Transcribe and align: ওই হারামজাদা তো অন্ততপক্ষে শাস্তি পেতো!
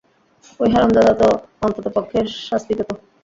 ওই 0.59 0.69
হারামজাদা 0.73 1.13
তো 1.21 1.27
অন্ততপক্ষে 1.65 2.19
শাস্তি 2.47 2.73
পেতো! 2.77 2.93